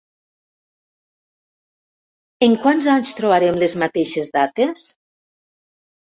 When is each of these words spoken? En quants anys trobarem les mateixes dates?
En 2.47 2.57
quants 2.63 2.87
anys 2.93 3.11
trobarem 3.19 3.59
les 3.65 3.75
mateixes 3.83 4.31
dates? 4.39 4.87